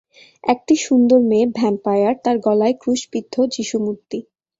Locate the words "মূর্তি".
3.85-4.19